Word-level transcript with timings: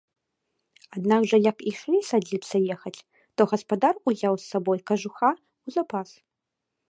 Аднак 0.99 1.21
жа 1.31 1.37
як 1.51 1.57
ішлі 1.71 1.99
садзіцца 2.09 2.55
ехаць, 2.75 2.95
то 3.39 3.47
гаспадар 3.53 3.93
узяў 4.13 4.33
з 4.41 4.49
сабой 4.53 4.79
кажуха 4.93 5.29
ў 5.35 5.69
запас. 5.77 6.09